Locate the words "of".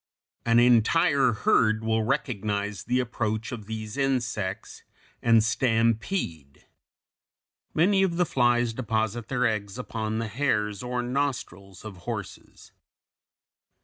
3.51-3.67, 8.01-8.17, 11.85-11.97